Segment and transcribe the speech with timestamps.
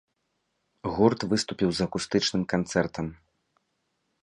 [0.95, 3.07] Гурт выступіў з акустычным канцэртам.